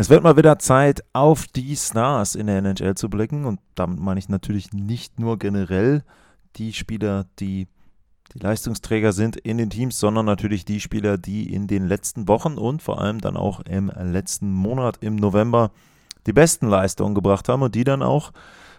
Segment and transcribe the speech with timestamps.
[0.00, 3.98] Es wird mal wieder Zeit, auf die Stars in der NHL zu blicken und damit
[3.98, 6.04] meine ich natürlich nicht nur generell
[6.54, 7.66] die Spieler, die
[8.32, 12.58] die Leistungsträger sind in den Teams, sondern natürlich die Spieler, die in den letzten Wochen
[12.58, 15.72] und vor allem dann auch im letzten Monat im November
[16.28, 18.30] die besten Leistungen gebracht haben und die dann auch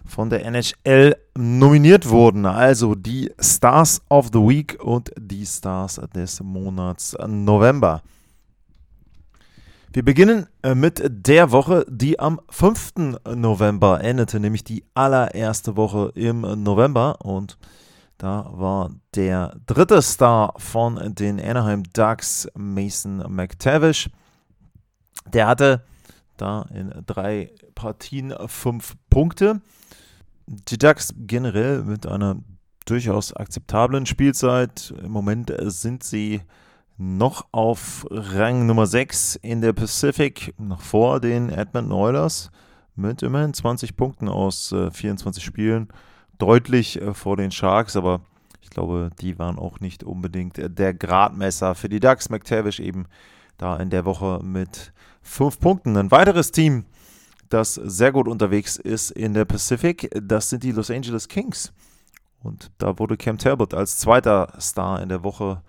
[0.05, 2.45] von der NHL nominiert wurden.
[2.45, 8.03] Also die Stars of the Week und die Stars des Monats November.
[9.91, 12.93] Wir beginnen äh, mit der Woche, die am 5.
[13.33, 17.17] November endete, nämlich die allererste Woche im November.
[17.25, 17.57] Und
[18.19, 24.11] da war der dritte Star von den Anaheim Ducks, Mason McTavish.
[25.33, 25.83] Der hatte
[26.37, 29.59] da in drei Partien fünf Punkte.
[30.45, 32.37] Die Ducks generell mit einer
[32.85, 34.93] durchaus akzeptablen Spielzeit.
[35.03, 36.41] Im Moment sind sie
[36.99, 42.51] noch auf Rang Nummer 6 in der Pacific, noch vor den Edmonton Oilers
[42.97, 45.87] mit immerhin 20 Punkten aus äh, 24 Spielen.
[46.39, 48.19] Deutlich äh, vor den Sharks, aber
[48.61, 52.29] ich glaube, die waren auch nicht unbedingt äh, der Gradmesser für die Ducks.
[52.29, 53.05] McTavish eben
[53.57, 55.95] da in der Woche mit 5 Punkten.
[55.95, 56.83] Ein weiteres Team,
[57.47, 61.71] das sehr gut unterwegs ist in der Pacific, das sind die Los Angeles Kings.
[62.43, 65.61] Und da wurde Cam Talbot als zweiter Star in der Woche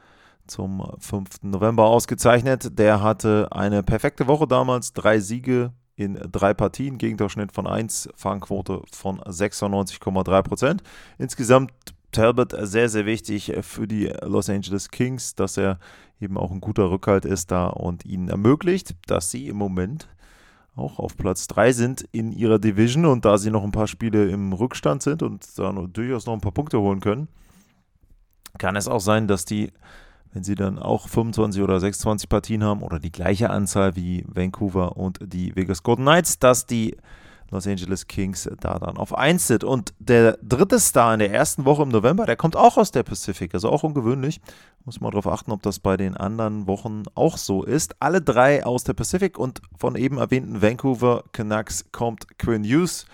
[0.50, 1.42] zum 5.
[1.42, 2.78] November ausgezeichnet.
[2.78, 8.82] Der hatte eine perfekte Woche damals, drei Siege in drei Partien, Gegentorschnitt von 1, Fangquote
[8.92, 10.82] von 96,3 Prozent.
[11.18, 11.72] Insgesamt
[12.12, 15.78] Talbot sehr, sehr wichtig für die Los Angeles Kings, dass er
[16.20, 20.08] eben auch ein guter Rückhalt ist da und ihnen ermöglicht, dass sie im Moment
[20.74, 24.28] auch auf Platz 3 sind in ihrer Division und da sie noch ein paar Spiele
[24.28, 27.28] im Rückstand sind und da durchaus noch ein paar Punkte holen können,
[28.58, 29.72] kann es auch sein, dass die
[30.32, 34.96] wenn sie dann auch 25 oder 26 Partien haben oder die gleiche Anzahl wie Vancouver
[34.96, 36.96] und die Vegas Golden Knights, dass die
[37.50, 39.64] Los Angeles Kings da dann auf 1 sind.
[39.64, 43.02] Und der dritte Star in der ersten Woche im November, der kommt auch aus der
[43.02, 44.40] Pacific, also auch ungewöhnlich.
[44.84, 47.96] Muss man darauf achten, ob das bei den anderen Wochen auch so ist.
[48.00, 53.06] Alle drei aus der Pacific und von eben erwähnten Vancouver Canucks kommt Quinn Hughes.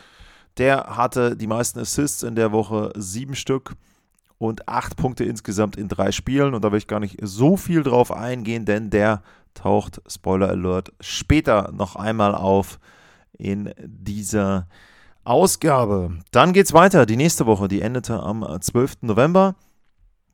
[0.58, 3.72] Der hatte die meisten Assists in der Woche, sieben Stück
[4.38, 6.54] und acht Punkte insgesamt in drei Spielen.
[6.54, 9.22] Und da will ich gar nicht so viel drauf eingehen, denn der
[9.54, 12.78] taucht, Spoiler Alert, später noch einmal auf
[13.38, 14.68] in dieser
[15.24, 16.18] Ausgabe.
[16.30, 17.06] Dann geht's weiter.
[17.06, 19.02] Die nächste Woche, die endete am 12.
[19.02, 19.56] November.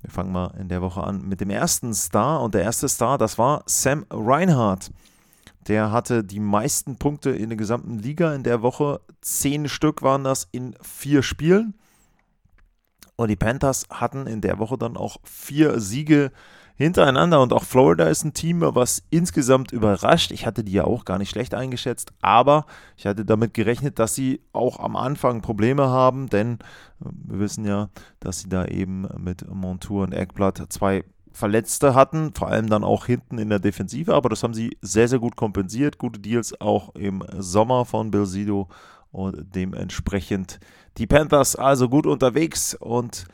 [0.03, 2.43] Wir fangen mal in der Woche an mit dem ersten Star.
[2.43, 4.91] Und der erste Star, das war Sam Reinhardt.
[5.69, 9.01] Der hatte die meisten Punkte in der gesamten Liga in der Woche.
[9.21, 11.75] Zehn Stück waren das in vier Spielen.
[13.23, 16.31] Und die Panthers hatten in der Woche dann auch vier Siege
[16.77, 17.41] hintereinander.
[17.41, 20.31] Und auch Florida ist ein Team, was insgesamt überrascht.
[20.31, 22.67] Ich hatte die ja auch gar nicht schlecht eingeschätzt, aber
[22.97, 26.55] ich hatte damit gerechnet, dass sie auch am Anfang Probleme haben, denn
[27.01, 27.89] äh, wir wissen ja,
[28.21, 31.05] dass sie da eben mit Montour und Eckblatt zwei
[31.35, 35.09] Verletzte hatten, vor allem dann auch hinten in der Defensive, aber das haben sie sehr,
[35.09, 35.97] sehr gut kompensiert.
[35.97, 38.27] Gute Deals auch im Sommer von Bill
[39.13, 40.59] und dementsprechend
[40.99, 43.27] die Panthers also gut unterwegs und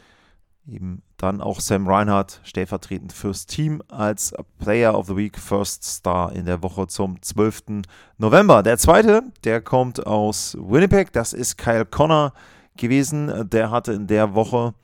[0.67, 6.33] eben dann auch Sam Reinhardt stellvertretend fürs Team als Player of the Week First Star
[6.33, 7.83] in der Woche zum 12.
[8.19, 8.63] November.
[8.63, 12.33] Der zweite, der kommt aus Winnipeg, das ist Kyle Connor
[12.77, 13.49] gewesen.
[13.51, 14.75] Der hatte in der Woche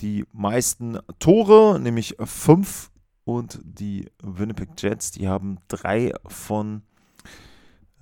[0.00, 2.90] die meisten Tore, nämlich fünf
[3.24, 6.82] und die Winnipeg Jets, die haben drei von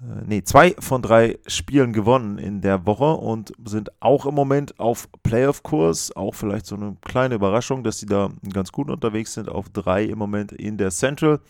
[0.00, 5.08] nee, zwei von drei Spielen gewonnen in der Woche und sind auch im Moment auf
[5.22, 6.14] Playoff-Kurs.
[6.16, 9.48] Auch vielleicht so eine kleine Überraschung, dass sie da ganz gut unterwegs sind.
[9.48, 11.40] Auf drei im Moment in der Central.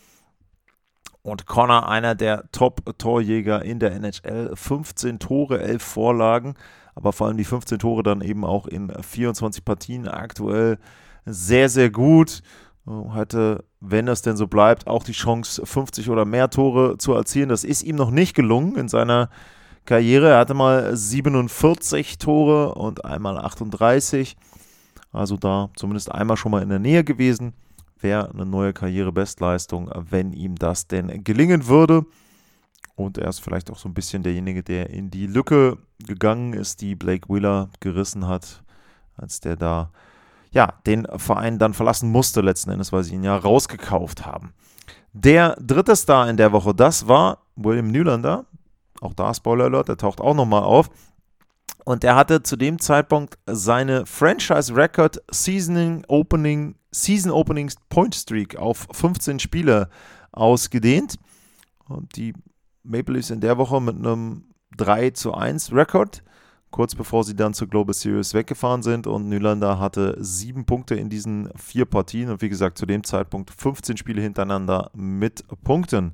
[1.23, 4.55] Und Connor, einer der Top-Torjäger in der NHL.
[4.55, 6.53] 15 Tore, 11 Vorlagen.
[6.95, 10.77] Aber vor allem die 15 Tore dann eben auch in 24 Partien aktuell
[11.25, 12.41] sehr, sehr gut.
[13.09, 17.49] Hatte wenn das denn so bleibt, auch die Chance, 50 oder mehr Tore zu erzielen.
[17.49, 19.29] Das ist ihm noch nicht gelungen in seiner
[19.85, 20.29] Karriere.
[20.29, 24.35] Er hatte mal 47 Tore und einmal 38.
[25.11, 27.53] Also da zumindest einmal schon mal in der Nähe gewesen.
[27.99, 32.05] Wäre eine neue Karrierebestleistung, wenn ihm das denn gelingen würde.
[32.95, 36.81] Und er ist vielleicht auch so ein bisschen derjenige, der in die Lücke gegangen ist,
[36.81, 38.63] die Blake Wheeler gerissen hat,
[39.15, 39.91] als der da
[40.51, 44.53] ja, den Verein dann verlassen musste, letzten Endes, weil sie ihn ja rausgekauft haben.
[45.13, 48.45] Der dritte Star in der Woche, das war William Nylander.
[49.01, 50.89] Auch da Spoiler Alert, der taucht auch nochmal auf.
[51.85, 58.57] Und er hatte zu dem Zeitpunkt seine Franchise Record Seasoning Opening, Season Opening Point Streak
[58.57, 59.89] auf 15 Spiele
[60.31, 61.17] ausgedehnt.
[61.87, 62.33] Und die
[62.83, 64.43] Maple Leafs in der Woche mit einem
[64.75, 66.23] 3 zu 1 Rekord
[66.71, 69.07] kurz bevor sie dann zur Global Series weggefahren sind.
[69.07, 73.51] Und Nylander hatte sieben Punkte in diesen vier Partien und wie gesagt zu dem Zeitpunkt
[73.51, 76.13] 15 Spiele hintereinander mit Punkten.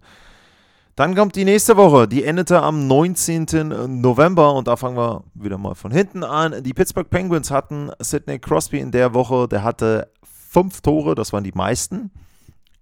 [0.96, 4.00] Dann kommt die nächste Woche, die endete am 19.
[4.00, 6.64] November und da fangen wir wieder mal von hinten an.
[6.64, 11.44] Die Pittsburgh Penguins hatten Sidney Crosby in der Woche, der hatte fünf Tore, das waren
[11.44, 12.12] die meisten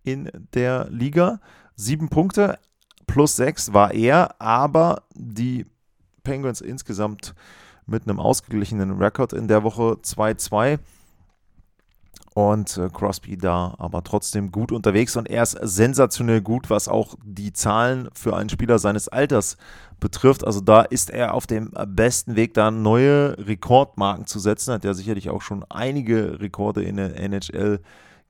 [0.04, 1.40] in der Liga.
[1.76, 2.60] Sieben Punkte
[3.08, 5.66] plus sechs war er, aber die
[6.24, 7.34] Penguins insgesamt
[7.86, 10.80] mit einem ausgeglichenen Rekord in der Woche 2-2.
[12.34, 17.16] Und äh, Crosby da aber trotzdem gut unterwegs und er ist sensationell gut, was auch
[17.26, 19.58] die Zahlen für einen Spieler seines Alters
[20.00, 20.46] betrifft.
[20.46, 24.74] Also da ist er auf dem besten Weg, da neue Rekordmarken zu setzen.
[24.74, 27.82] Hat ja sicherlich auch schon einige Rekorde in der NHL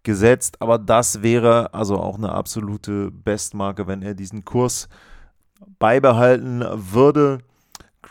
[0.01, 4.89] gesetzt, aber das wäre also auch eine absolute Bestmarke, wenn er diesen Kurs
[5.77, 7.39] beibehalten würde.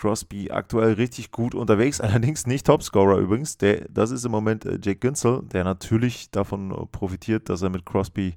[0.00, 3.58] Crosby aktuell richtig gut unterwegs, allerdings nicht Topscorer übrigens.
[3.58, 7.70] Der, das ist im Moment äh, Jake Günzel, der natürlich davon äh, profitiert, dass er
[7.70, 8.34] mit Crosby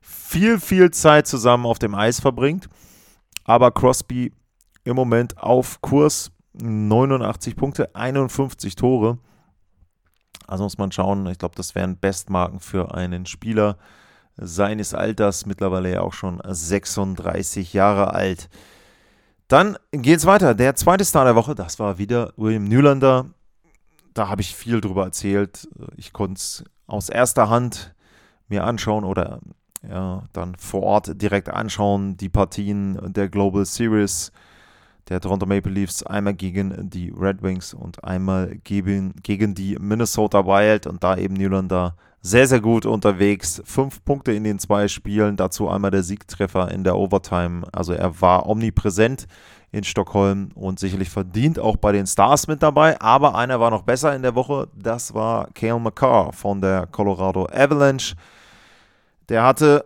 [0.00, 2.68] viel, viel Zeit zusammen auf dem Eis verbringt.
[3.44, 4.32] Aber Crosby
[4.84, 9.18] im Moment auf Kurs 89 Punkte, 51 Tore.
[10.46, 13.78] Also muss man schauen, ich glaube, das wären Bestmarken für einen Spieler
[14.36, 18.48] seines Alters, mittlerweile ja auch schon 36 Jahre alt.
[19.54, 20.52] Dann geht es weiter.
[20.52, 23.26] Der zweite Star der Woche, das war wieder William Nylander.
[24.12, 25.68] Da habe ich viel drüber erzählt.
[25.96, 27.94] Ich konnte es aus erster Hand
[28.48, 29.38] mir anschauen oder
[29.88, 32.16] ja, dann vor Ort direkt anschauen.
[32.16, 34.32] Die Partien der Global Series
[35.08, 40.44] der Toronto Maple Leafs einmal gegen die Red Wings und einmal gegen, gegen die Minnesota
[40.46, 41.94] Wild und da eben Nylander
[42.26, 43.60] sehr, sehr gut unterwegs.
[43.66, 47.66] Fünf Punkte in den zwei Spielen, dazu einmal der Siegtreffer in der Overtime.
[47.70, 49.26] Also er war omnipräsent
[49.72, 52.98] in Stockholm und sicherlich verdient auch bei den Stars mit dabei.
[52.98, 57.46] Aber einer war noch besser in der Woche, das war Cale McCarr von der Colorado
[57.52, 58.14] Avalanche.
[59.28, 59.84] Der hatte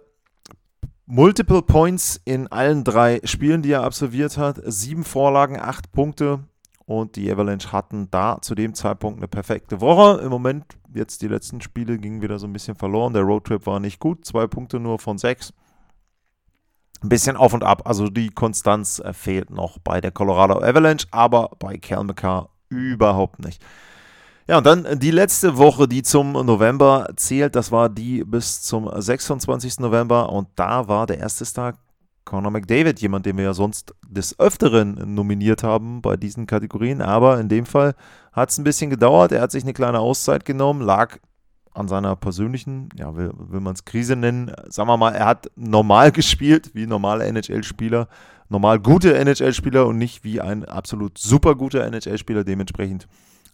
[1.07, 4.61] Multiple Points in allen drei Spielen, die er absolviert hat.
[4.65, 6.45] Sieben Vorlagen, acht Punkte.
[6.87, 10.23] Und die Avalanche hatten da zu dem Zeitpunkt eine perfekte Woche.
[10.23, 10.65] Im Moment,
[10.95, 13.13] jetzt die letzten Spiele, gingen wieder so ein bisschen verloren.
[13.13, 14.25] Der Roadtrip war nicht gut.
[14.25, 15.53] Zwei Punkte nur von sechs.
[17.01, 17.83] Ein bisschen auf und ab.
[17.85, 23.45] Also die Konstanz äh, fehlt noch bei der Colorado Avalanche, aber bei Cal McCarr überhaupt
[23.45, 23.63] nicht.
[24.49, 28.91] Ja, und dann die letzte Woche, die zum November zählt, das war die bis zum
[28.91, 29.81] 26.
[29.81, 31.77] November und da war der erste Tag
[32.29, 37.01] Conor McDavid, jemand, den wir ja sonst des Öfteren nominiert haben bei diesen Kategorien.
[37.01, 37.95] Aber in dem Fall
[38.33, 39.33] hat es ein bisschen gedauert.
[39.33, 41.17] Er hat sich eine kleine Auszeit genommen, lag
[41.73, 44.53] an seiner persönlichen, ja, will, will man es Krise nennen.
[44.69, 48.09] Sagen wir mal, er hat normal gespielt, wie normale NHL-Spieler,
[48.51, 52.45] normal gute NHL-Spieler und nicht wie ein absolut super guter NHL-Spieler.
[52.45, 53.09] Dementsprechend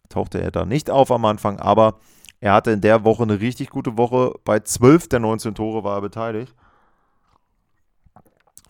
[0.08, 2.00] tauchte er da nicht auf am Anfang, aber
[2.40, 4.32] er hatte in der Woche eine richtig gute Woche.
[4.44, 6.52] Bei 12 der 19 Tore war er beteiligt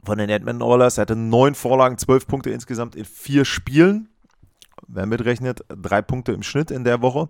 [0.05, 0.99] von den Edmonton Oilers.
[0.99, 4.09] Er hatte neun Vorlagen, zwölf Punkte insgesamt in vier Spielen.
[4.87, 7.29] Wer mitrechnet, drei Punkte im Schnitt in der Woche.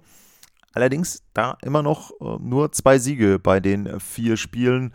[0.75, 4.93] Allerdings da immer noch äh, nur zwei Siege bei den vier Spielen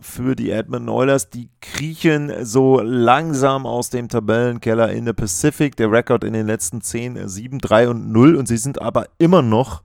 [0.00, 1.30] für die Edmonton Oilers.
[1.30, 5.74] Die kriechen so langsam aus dem Tabellenkeller in der Pacific.
[5.76, 8.36] Der Rekord in den letzten 10, 7, 3 und 0.
[8.36, 9.82] Und sie sind aber immer noch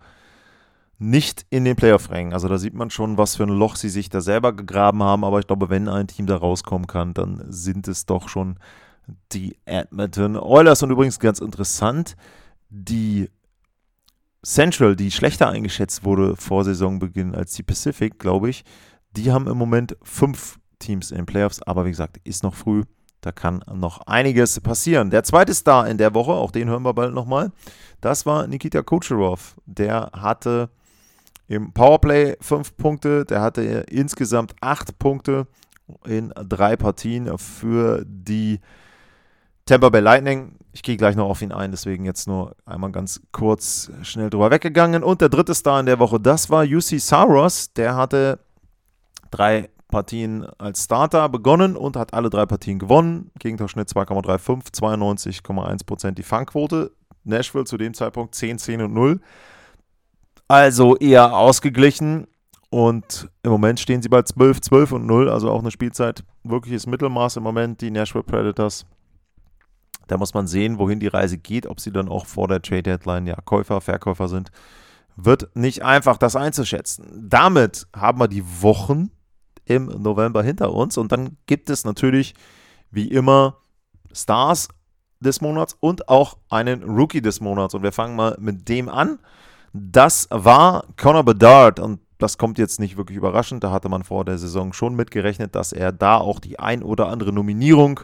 [0.99, 2.33] nicht in den Playoff-Rängen.
[2.33, 5.23] Also da sieht man schon, was für ein Loch sie sich da selber gegraben haben.
[5.23, 8.57] Aber ich glaube, wenn ein Team da rauskommen kann, dann sind es doch schon
[9.31, 10.81] die Edmonton Oilers.
[10.83, 12.15] Und übrigens ganz interessant,
[12.69, 13.29] die
[14.43, 18.63] Central, die schlechter eingeschätzt wurde vor Saisonbeginn als die Pacific, glaube ich,
[19.11, 21.61] die haben im Moment fünf Teams in den Playoffs.
[21.61, 22.83] Aber wie gesagt, ist noch früh.
[23.21, 25.09] Da kann noch einiges passieren.
[25.09, 27.51] Der zweite Star in der Woche, auch den hören wir bald nochmal,
[27.99, 29.55] das war Nikita Kucherov.
[29.65, 30.69] Der hatte
[31.47, 33.25] im Powerplay fünf Punkte.
[33.25, 35.47] Der hatte insgesamt acht Punkte
[36.05, 38.59] in drei Partien für die
[39.65, 40.55] Tampa Bay Lightning.
[40.73, 44.51] Ich gehe gleich noch auf ihn ein, deswegen jetzt nur einmal ganz kurz schnell drüber
[44.51, 45.03] weggegangen.
[45.03, 47.73] Und der dritte Star in der Woche, das war UC Saros.
[47.73, 48.39] Der hatte
[49.31, 53.31] drei Partien als Starter begonnen und hat alle drei Partien gewonnen.
[53.39, 56.91] Gegentorschnitt 2,35, 92,1% die Fangquote.
[57.23, 59.19] Nashville zu dem Zeitpunkt 10, 10 und 0.
[60.47, 62.27] Also eher ausgeglichen.
[62.69, 65.29] Und im Moment stehen sie bei 12, 12 und 0.
[65.29, 68.85] Also auch eine Spielzeit wirkliches Mittelmaß im Moment, die Nashville Predators.
[70.07, 72.83] Da muss man sehen, wohin die Reise geht, ob sie dann auch vor der Trade
[72.83, 74.51] Deadline ja Käufer, Verkäufer sind.
[75.15, 77.27] Wird nicht einfach, das einzuschätzen.
[77.29, 79.11] Damit haben wir die Wochen
[79.65, 82.35] im November hinter uns und dann gibt es natürlich
[82.89, 83.57] wie immer
[84.13, 84.69] Stars
[85.19, 87.73] des Monats und auch einen Rookie des Monats.
[87.73, 89.19] Und wir fangen mal mit dem an.
[89.79, 93.63] Das war Conor Bedard und das kommt jetzt nicht wirklich überraschend.
[93.63, 97.07] Da hatte man vor der Saison schon mitgerechnet, dass er da auch die ein oder
[97.09, 97.99] andere Nominierung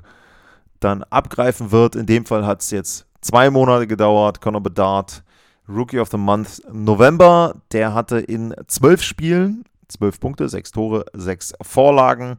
[0.80, 1.96] dann abgreifen wird.
[1.96, 4.42] In dem Fall hat es jetzt zwei Monate gedauert.
[4.42, 5.24] Conor Bedard,
[5.68, 9.63] Rookie of the Month November, der hatte in zwölf Spielen
[9.94, 12.38] zwölf Punkte, sechs Tore, sechs Vorlagen.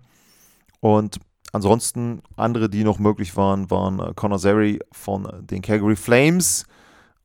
[0.80, 1.18] Und
[1.52, 6.66] ansonsten andere, die noch möglich waren, waren äh, Conor Zeri von den Calgary Flames,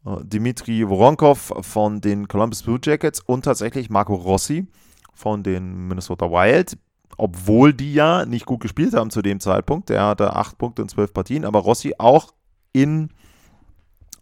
[0.03, 4.67] Dimitri Voronkov von den Columbus Blue Jackets und tatsächlich Marco Rossi
[5.13, 6.77] von den Minnesota Wild.
[7.17, 9.89] Obwohl die ja nicht gut gespielt haben zu dem Zeitpunkt.
[9.89, 12.33] Der hatte acht Punkte in zwölf Partien, aber Rossi auch
[12.71, 13.09] in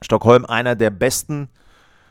[0.01, 1.50] Stockholm einer der besten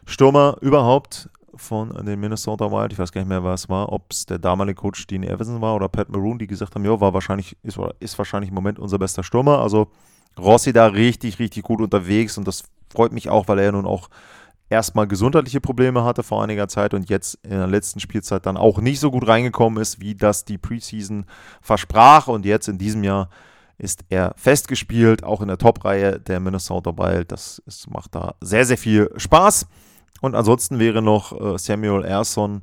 [0.05, 2.93] Stürmer überhaupt von den Minnesota Wild.
[2.93, 5.75] Ich weiß gar nicht mehr, was war, ob es der damalige Coach Dean Everson war
[5.75, 8.99] oder Pat Maroon, die gesagt haben, ja, war wahrscheinlich, ist, ist wahrscheinlich im Moment unser
[8.99, 9.61] bester Stürmer.
[9.61, 9.91] Also
[10.39, 14.09] Rossi da richtig, richtig gut unterwegs und das freut mich auch, weil er nun auch
[14.69, 18.79] erstmal gesundheitliche Probleme hatte vor einiger Zeit und jetzt in der letzten Spielzeit dann auch
[18.79, 21.27] nicht so gut reingekommen ist, wie das die Preseason
[21.61, 22.29] versprach.
[22.29, 23.29] Und jetzt in diesem Jahr
[23.79, 27.31] ist er festgespielt, auch in der Top-Reihe der Minnesota Wild.
[27.31, 29.67] Das ist, macht da sehr, sehr viel Spaß.
[30.21, 32.63] Und ansonsten wäre noch äh, Samuel Erson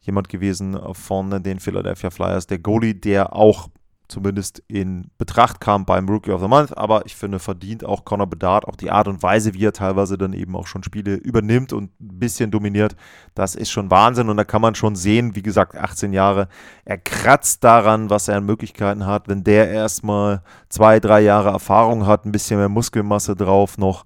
[0.00, 3.68] jemand gewesen von den Philadelphia Flyers, der Goalie, der auch
[4.12, 6.76] zumindest in Betracht kam beim Rookie of the Month.
[6.76, 10.18] Aber ich finde, verdient auch Connor Bedard, auch die Art und Weise, wie er teilweise
[10.18, 12.94] dann eben auch schon Spiele übernimmt und ein bisschen dominiert,
[13.34, 14.28] das ist schon Wahnsinn.
[14.28, 16.48] Und da kann man schon sehen, wie gesagt, 18 Jahre,
[16.84, 19.28] er kratzt daran, was er an Möglichkeiten hat.
[19.28, 24.04] Wenn der erstmal zwei, drei Jahre Erfahrung hat, ein bisschen mehr Muskelmasse drauf noch,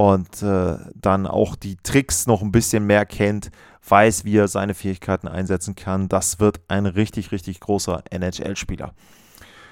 [0.00, 3.50] und äh, dann auch die Tricks noch ein bisschen mehr kennt,
[3.86, 6.08] weiß, wie er seine Fähigkeiten einsetzen kann.
[6.08, 8.94] Das wird ein richtig, richtig großer NHL-Spieler.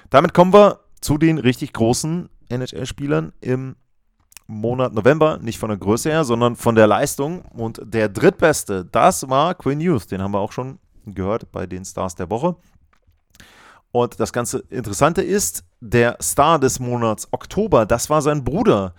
[0.09, 3.75] Damit kommen wir zu den richtig großen NHL-Spielern im
[4.47, 5.37] Monat November.
[5.37, 7.43] Nicht von der Größe her, sondern von der Leistung.
[7.53, 10.07] Und der drittbeste, das war Quinn Hughes.
[10.07, 12.55] Den haben wir auch schon gehört bei den Stars der Woche.
[13.91, 18.93] Und das ganze Interessante ist, der Star des Monats Oktober, das war sein Bruder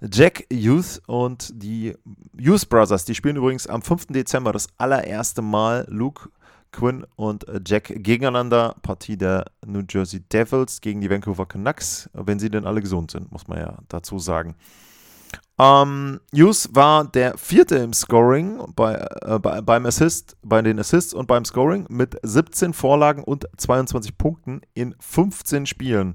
[0.00, 1.94] Jack Youth und die
[2.38, 3.04] Youth Brothers.
[3.04, 4.06] Die spielen übrigens am 5.
[4.06, 6.30] Dezember das allererste Mal Luke
[6.72, 8.76] Quinn und Jack gegeneinander.
[8.82, 13.30] Partie der New Jersey Devils gegen die Vancouver Canucks, wenn sie denn alle gesund sind,
[13.32, 14.56] muss man ja dazu sagen.
[15.58, 21.12] Ähm, Hughes war der vierte im Scoring bei, äh, bei, beim Assist, bei den Assists
[21.12, 26.14] und beim Scoring mit 17 Vorlagen und 22 Punkten in 15 Spielen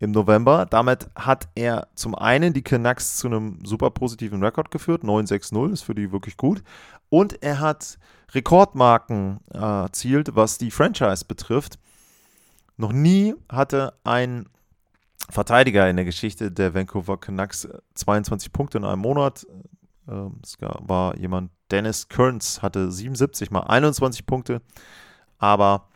[0.00, 0.66] im November.
[0.66, 5.82] Damit hat er zum einen die Canucks zu einem super positiven Rekord geführt, 9-6-0, ist
[5.82, 6.62] für die wirklich gut.
[7.10, 7.98] Und er hat
[8.32, 11.78] Rekordmarken äh, erzielt, was die Franchise betrifft.
[12.76, 14.46] Noch nie hatte ein
[15.28, 19.46] Verteidiger in der Geschichte der Vancouver Canucks 22 Punkte in einem Monat.
[20.08, 24.62] Ähm, es war jemand, Dennis Kearns hatte 77 mal 21 Punkte,
[25.38, 25.88] aber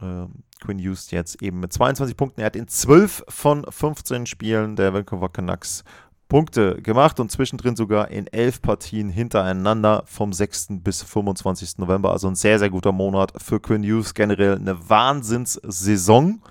[0.00, 2.40] ähm, Quinn Hughes jetzt eben mit 22 Punkten.
[2.40, 5.84] Er hat in 12 von 15 Spielen der Vancouver Canucks
[6.28, 10.68] Punkte gemacht und zwischendrin sogar in 11 Partien hintereinander vom 6.
[10.80, 11.78] bis 25.
[11.78, 12.10] November.
[12.10, 14.14] Also ein sehr, sehr guter Monat für Quinn Hughes.
[14.14, 16.42] Generell eine Wahnsinnssaison.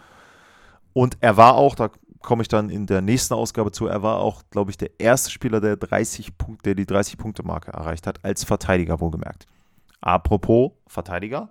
[0.94, 1.90] Und er war auch, da
[2.22, 5.30] komme ich dann in der nächsten Ausgabe zu, er war auch, glaube ich, der erste
[5.30, 9.46] Spieler, der, 30 Punkt, der die 30-Punkte-Marke erreicht hat, als Verteidiger wohlgemerkt.
[10.02, 11.50] Apropos Verteidiger,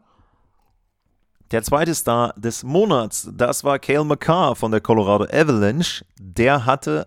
[1.54, 6.04] der zweite Star des Monats, das war Cale McCarr von der Colorado Avalanche.
[6.18, 7.06] Der hatte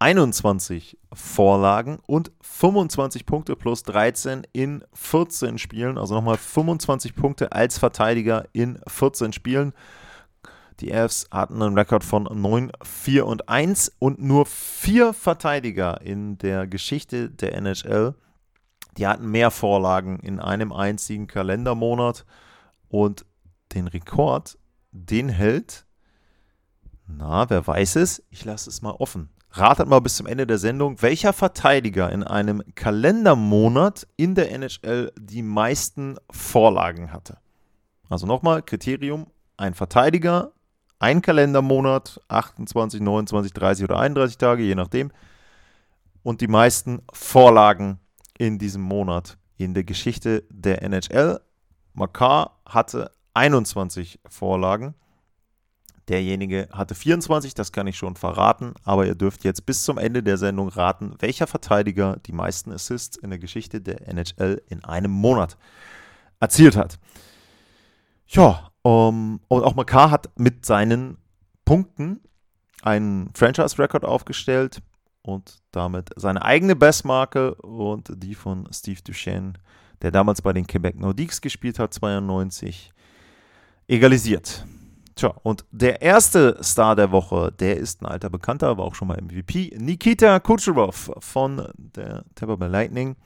[0.00, 5.96] 21 Vorlagen und 25 Punkte plus 13 in 14 Spielen.
[5.96, 9.72] Also nochmal 25 Punkte als Verteidiger in 14 Spielen.
[10.80, 16.36] Die Avs hatten einen Rekord von 9, 4 und 1 und nur vier Verteidiger in
[16.36, 18.12] der Geschichte der NHL.
[18.98, 22.26] Die hatten mehr Vorlagen in einem einzigen Kalendermonat
[22.90, 23.24] und
[23.76, 24.58] den Rekord,
[24.90, 25.86] den hält,
[27.06, 28.24] na, wer weiß es?
[28.30, 29.30] Ich lasse es mal offen.
[29.50, 35.12] Ratet mal bis zum Ende der Sendung, welcher Verteidiger in einem Kalendermonat in der NHL
[35.16, 37.38] die meisten Vorlagen hatte.
[38.08, 40.52] Also nochmal, Kriterium, ein Verteidiger,
[40.98, 45.12] ein Kalendermonat, 28, 29, 30 oder 31 Tage, je nachdem,
[46.22, 48.00] und die meisten Vorlagen
[48.36, 51.40] in diesem Monat in der Geschichte der NHL.
[51.94, 54.94] Makar hatte 21 Vorlagen.
[56.08, 60.22] Derjenige hatte 24, das kann ich schon verraten, aber ihr dürft jetzt bis zum Ende
[60.22, 65.10] der Sendung raten, welcher Verteidiger die meisten Assists in der Geschichte der NHL in einem
[65.10, 65.56] Monat
[66.38, 66.98] erzielt hat.
[68.28, 71.18] Ja, um, und auch Makar hat mit seinen
[71.64, 72.20] Punkten
[72.82, 74.80] einen Franchise-Record aufgestellt
[75.22, 79.54] und damit seine eigene Bestmarke und die von Steve Duchesne,
[80.02, 82.92] der damals bei den Quebec Nordiques gespielt hat, 92,
[83.88, 84.66] egalisiert.
[85.14, 89.08] Tja, und der erste Star der Woche, der ist ein alter Bekannter, war auch schon
[89.08, 93.16] mal MVP, Nikita Kucherov von der Tampa Bay Lightning.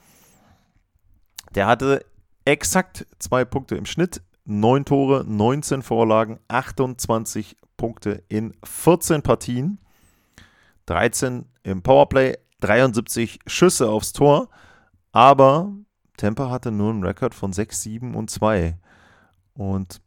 [1.54, 2.04] Der hatte
[2.44, 9.80] exakt zwei Punkte im Schnitt, neun Tore, 19 Vorlagen, 28 Punkte in 14 Partien,
[10.86, 14.48] 13 im Powerplay, 73 Schüsse aufs Tor,
[15.10, 15.72] aber
[16.16, 18.78] Tampa hatte nur einen Rekord von 6, 7 und 2.
[19.54, 20.00] Und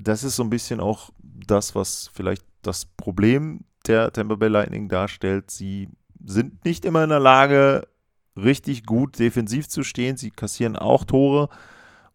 [0.00, 4.88] das ist so ein bisschen auch das, was vielleicht das Problem der Tampa Bay Lightning
[4.88, 5.50] darstellt.
[5.50, 5.88] Sie
[6.24, 7.88] sind nicht immer in der Lage,
[8.36, 10.16] richtig gut defensiv zu stehen.
[10.16, 11.48] Sie kassieren auch Tore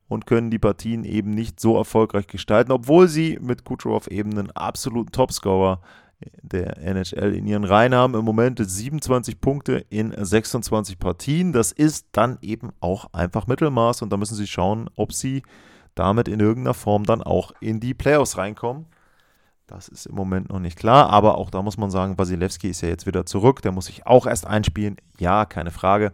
[0.08, 4.52] und können die Partien eben nicht so erfolgreich gestalten, obwohl sie mit Kucherov eben einen
[4.52, 5.82] absoluten Topscorer
[6.42, 8.16] der NHL in ihren Reihen haben.
[8.16, 11.52] Im Moment 27 Punkte in 26 Partien.
[11.52, 15.44] Das ist dann eben auch einfach Mittelmaß und da müssen sie schauen, ob sie
[15.96, 18.86] damit in irgendeiner Form dann auch in die Playoffs reinkommen.
[19.68, 22.82] Das ist im Moment noch nicht klar, aber auch da muss man sagen, Wasilewski ist
[22.82, 24.98] ja jetzt wieder zurück, der muss sich auch erst einspielen.
[25.20, 26.12] Ja, keine Frage.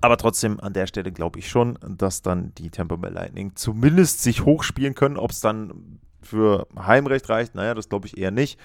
[0.00, 4.22] Aber trotzdem an der Stelle glaube ich schon, dass dann die Tampa Bay Lightning zumindest
[4.22, 5.16] sich hochspielen können.
[5.16, 8.58] Ob es dann für Heimrecht reicht, naja, das glaube ich eher nicht.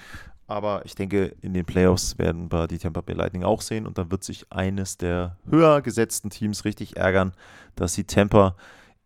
[0.46, 3.96] Aber ich denke, in den Playoffs werden wir die Tampa Bay Lightning auch sehen und
[3.96, 7.32] dann wird sich eines der höher gesetzten Teams richtig ärgern,
[7.76, 8.56] dass sie Tampa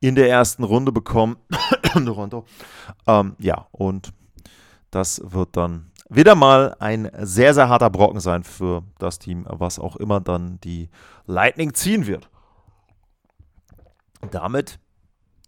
[0.09, 1.37] in der ersten Runde bekommen.
[3.07, 4.13] ähm, ja, und
[4.91, 9.79] das wird dann wieder mal ein sehr, sehr harter Brocken sein für das Team, was
[9.79, 10.91] auch immer dann die
[11.27, 12.29] Lightning ziehen wird.
[14.31, 14.79] Damit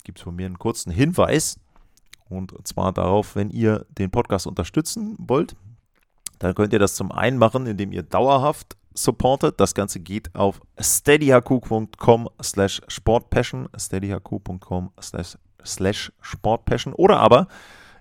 [0.05, 1.61] gibt es von mir einen kurzen Hinweis.
[2.31, 5.55] Und zwar darauf, wenn ihr den Podcast unterstützen wollt,
[6.39, 9.61] dann könnt ihr das zum einen machen, indem ihr dauerhaft supportet.
[9.61, 14.93] Das Ganze geht auf steadyhq.com slash sportpassion, steadyhq.com
[15.65, 17.49] slash sportpassion oder aber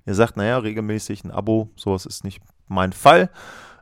[0.06, 3.30] ihr sagt, naja, regelmäßig ein Abo, sowas ist nicht mein Fall.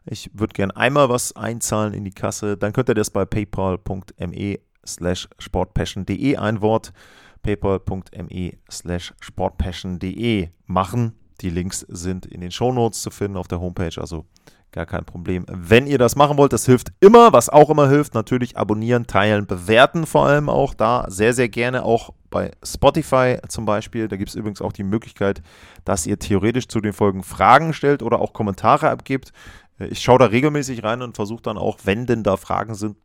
[0.05, 4.59] Ich würde gerne einmal was einzahlen in die Kasse, dann könnt ihr das bei paypal.me
[4.85, 6.93] slash sportpassion.de ein Wort
[7.41, 11.13] paypal.me slash sportpassion.de machen.
[11.41, 14.25] Die Links sind in den Shownotes zu finden auf der Homepage, also
[14.73, 15.45] Gar kein Problem.
[15.47, 17.31] Wenn ihr das machen wollt, das hilft immer.
[17.31, 21.05] Was auch immer hilft, natürlich abonnieren, teilen, bewerten vor allem auch da.
[21.09, 24.07] Sehr, sehr gerne auch bei Spotify zum Beispiel.
[24.07, 25.43] Da gibt es übrigens auch die Möglichkeit,
[25.85, 29.31] dass ihr theoretisch zu den Folgen Fragen stellt oder auch Kommentare abgibt.
[29.77, 32.97] Äh, ich schaue da regelmäßig rein und versuche dann auch, wenn denn da Fragen sind,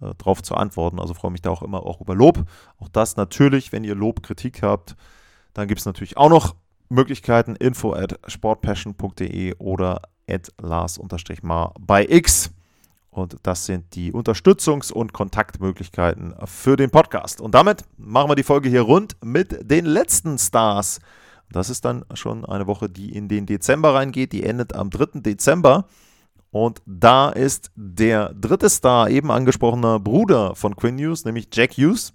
[0.00, 1.00] äh, darauf zu antworten.
[1.00, 2.44] Also freue mich da auch immer auch über Lob.
[2.78, 4.94] Auch das natürlich, wenn ihr Lob, Kritik habt,
[5.52, 6.54] dann gibt es natürlich auch noch
[6.88, 12.50] Möglichkeiten info at sportpassion.de oder at Lars-Mar bei X.
[13.10, 17.40] Und das sind die Unterstützungs- und Kontaktmöglichkeiten für den Podcast.
[17.40, 21.00] Und damit machen wir die Folge hier rund mit den letzten Stars.
[21.50, 24.32] Das ist dann schon eine Woche, die in den Dezember reingeht.
[24.32, 25.20] Die endet am 3.
[25.20, 25.86] Dezember.
[26.50, 32.12] Und da ist der dritte Star, eben angesprochener Bruder von Quinn Hughes, nämlich Jack Hughes.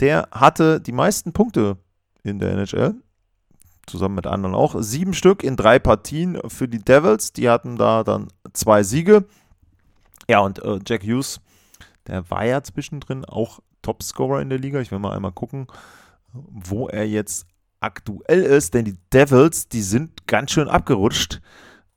[0.00, 1.76] Der hatte die meisten Punkte
[2.22, 2.94] in der NHL
[3.86, 4.76] zusammen mit anderen auch.
[4.78, 7.32] Sieben Stück in drei Partien für die Devils.
[7.32, 9.24] Die hatten da dann zwei Siege.
[10.28, 11.40] Ja, und äh, Jack Hughes,
[12.06, 14.80] der war ja zwischendrin auch Topscorer in der Liga.
[14.80, 15.66] Ich will mal einmal gucken,
[16.32, 17.46] wo er jetzt
[17.80, 21.40] aktuell ist, denn die Devils, die sind ganz schön abgerutscht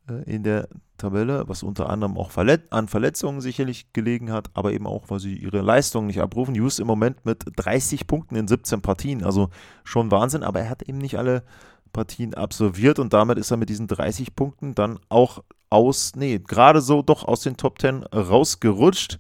[0.10, 4.74] äh, in der Tabelle, was unter anderem auch verlet an Verletzungen sicherlich gelegen hat, aber
[4.74, 6.56] eben auch, weil sie ihre Leistung nicht abrufen.
[6.56, 9.50] Hughes im Moment mit 30 Punkten in 17 Partien, also
[9.84, 11.44] schon Wahnsinn, aber er hat eben nicht alle
[11.92, 16.82] Partien absolviert und damit ist er mit diesen 30 Punkten dann auch aus, nee, gerade
[16.82, 19.20] so doch aus den Top 10 rausgerutscht.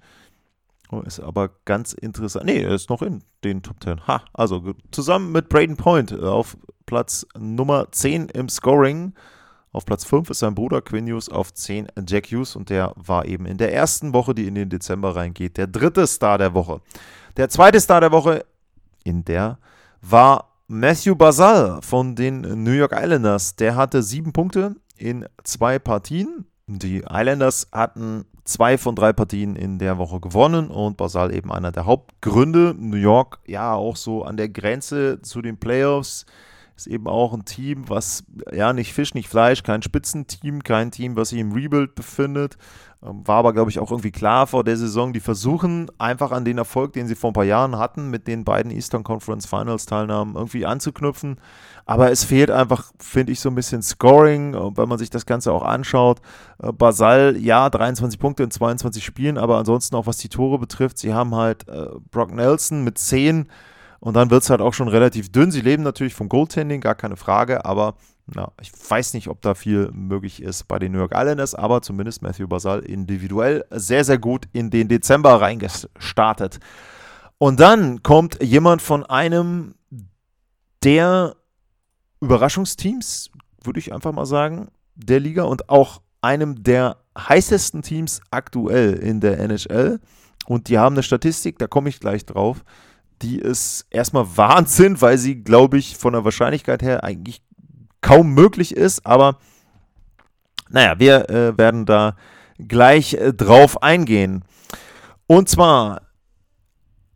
[0.89, 2.45] Oh, ist aber ganz interessant.
[2.45, 4.07] Nee, er ist noch in den Top 10.
[4.07, 9.13] Ha, also zusammen mit Braden Point auf Platz Nummer 10 im Scoring.
[9.73, 13.25] Auf Platz 5 ist sein Bruder Quinn Hughes, auf 10 Jack Hughes und der war
[13.25, 16.81] eben in der ersten Woche, die in den Dezember reingeht, der dritte Star der Woche.
[17.35, 18.45] Der zweite Star der Woche
[19.03, 19.59] in der
[20.01, 23.55] war Matthew Basal von den New York Islanders.
[23.55, 26.45] Der hatte sieben Punkte in zwei Partien.
[26.67, 31.71] Die Islanders hatten zwei von drei Partien in der Woche gewonnen und Basal eben einer
[31.71, 32.75] der Hauptgründe.
[32.77, 36.25] New York ja auch so an der Grenze zu den Playoffs
[36.77, 41.15] ist eben auch ein Team, was ja nicht Fisch, nicht Fleisch, kein Spitzenteam, kein Team,
[41.15, 42.57] was sich im Rebuild befindet.
[43.07, 45.13] Ähm, war aber, glaube ich, auch irgendwie klar vor der Saison.
[45.13, 48.43] Die versuchen einfach an den Erfolg, den sie vor ein paar Jahren hatten, mit den
[48.43, 51.39] beiden Eastern Conference Finals Teilnahmen, irgendwie anzuknüpfen.
[51.85, 55.25] Aber es fehlt einfach, finde ich, so ein bisschen Scoring, äh, wenn man sich das
[55.25, 56.19] Ganze auch anschaut.
[56.61, 60.97] Äh, Basal, ja, 23 Punkte in 22 Spielen, aber ansonsten auch was die Tore betrifft,
[60.97, 63.47] sie haben halt äh, Brock Nelson mit 10
[63.99, 65.51] und dann wird es halt auch schon relativ dünn.
[65.51, 67.95] Sie leben natürlich vom Goaltending, gar keine Frage, aber
[68.33, 71.81] na, ich weiß nicht, ob da viel möglich ist bei den New York Islanders, aber
[71.81, 76.59] zumindest Matthew Basal individuell sehr, sehr gut in den Dezember reingestartet.
[77.37, 79.75] Und dann kommt jemand von einem
[80.83, 81.35] der
[82.19, 83.31] Überraschungsteams,
[83.63, 89.21] würde ich einfach mal sagen, der Liga und auch einem der heißesten Teams aktuell in
[89.21, 89.99] der NHL.
[90.47, 92.63] Und die haben eine Statistik, da komme ich gleich drauf
[93.21, 97.41] die ist erstmal Wahnsinn, weil sie, glaube ich, von der Wahrscheinlichkeit her eigentlich
[98.07, 99.05] kaum möglich ist.
[99.05, 99.37] Aber
[100.69, 102.15] naja, wir äh, werden da
[102.57, 104.43] gleich äh, drauf eingehen.
[105.27, 106.01] Und zwar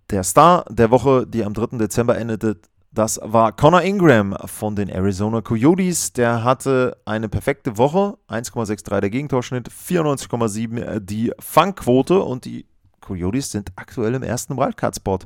[0.09, 1.77] der Star der Woche, die am 3.
[1.77, 2.57] Dezember endete,
[2.91, 6.11] das war Connor Ingram von den Arizona Coyotes.
[6.11, 12.65] Der hatte eine perfekte Woche, 1,63 der Gegentorschnitt, 94,7 die Fangquote und die
[12.99, 15.19] Coyotes sind aktuell im ersten Wildcard-Spot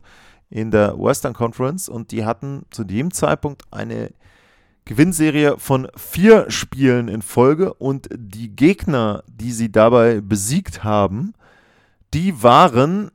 [0.52, 4.12] in der Western Conference und die hatten zu dem Zeitpunkt eine
[4.86, 11.34] Gewinnserie von vier Spielen in Folge und die Gegner, die sie dabei besiegt haben,
[12.14, 13.10] die waren,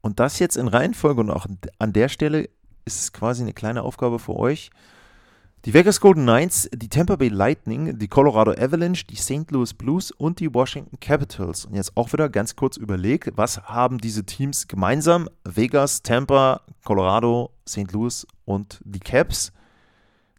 [0.00, 1.46] und das jetzt in Reihenfolge und auch
[1.78, 2.48] an der Stelle
[2.84, 4.70] ist es quasi eine kleine Aufgabe für euch,
[5.64, 9.50] die Vegas Golden Knights, die Tampa Bay Lightning, die Colorado Avalanche, die St.
[9.50, 11.64] Louis Blues und die Washington Capitals.
[11.64, 15.28] Und jetzt auch wieder ganz kurz überlegt, was haben diese Teams gemeinsam?
[15.44, 17.90] Vegas, Tampa, Colorado, St.
[17.92, 19.52] Louis und die Caps.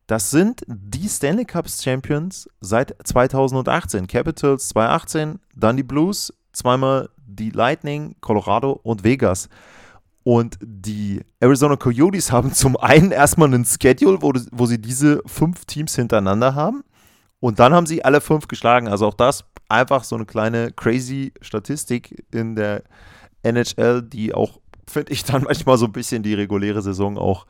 [0.10, 4.08] Das sind die Stanley Cups Champions seit 2018.
[4.08, 9.50] Capitals 2018, dann die Blues, zweimal die Lightning, Colorado und Vegas.
[10.24, 15.66] Und die Arizona Coyotes haben zum einen erstmal einen Schedule, wo, wo sie diese fünf
[15.66, 16.84] Teams hintereinander haben.
[17.40, 18.88] Und dann haben sie alle fünf geschlagen.
[18.88, 22.82] Also auch das einfach so eine kleine crazy Statistik in der
[23.44, 27.46] NHL, die auch, finde ich, dann manchmal so ein bisschen die reguläre Saison auch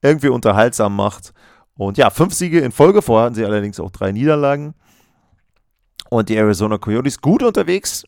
[0.00, 1.34] irgendwie unterhaltsam macht.
[1.78, 3.00] Und ja, fünf Siege in Folge.
[3.02, 4.74] Vorher hatten sie allerdings auch drei Niederlagen.
[6.10, 8.04] Und die Arizona Coyotes gut unterwegs,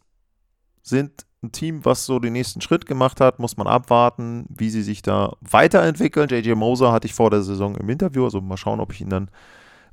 [0.82, 4.82] sind ein Team, was so den nächsten Schritt gemacht hat, muss man abwarten, wie sie
[4.82, 6.28] sich da weiterentwickeln.
[6.28, 9.08] JJ Moser hatte ich vor der Saison im Interview, also mal schauen, ob ich ihn
[9.08, 9.30] dann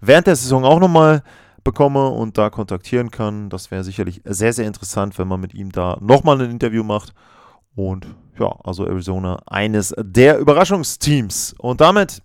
[0.01, 1.21] während der Saison auch nochmal
[1.63, 3.49] bekomme und da kontaktieren kann.
[3.49, 7.13] Das wäre sicherlich sehr, sehr interessant, wenn man mit ihm da nochmal ein Interview macht.
[7.75, 8.07] Und
[8.39, 11.53] ja, also Arizona eines der Überraschungsteams.
[11.59, 12.23] Und damit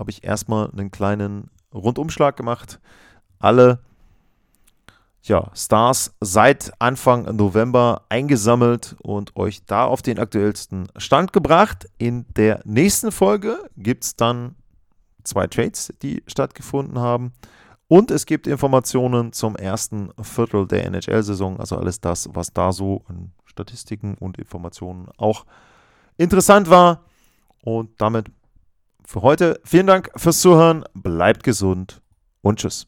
[0.00, 2.80] habe ich erstmal einen kleinen Rundumschlag gemacht.
[3.38, 3.80] Alle
[5.22, 11.86] ja, Stars seit Anfang November eingesammelt und euch da auf den aktuellsten Stand gebracht.
[11.98, 14.56] In der nächsten Folge gibt es dann
[15.22, 17.32] zwei Trades, die stattgefunden haben.
[17.86, 23.02] Und es gibt Informationen zum ersten Viertel der NHL-Saison, also alles das, was da so
[23.06, 25.44] an Statistiken und Informationen auch
[26.16, 27.04] interessant war.
[27.62, 28.30] Und damit
[29.10, 32.00] für heute vielen Dank fürs Zuhören, bleibt gesund
[32.42, 32.86] und tschüss.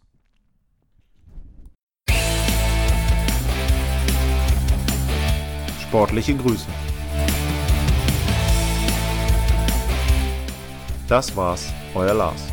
[5.81, 6.69] Sportliche Grüße.
[11.09, 12.53] Das war's, euer Lars.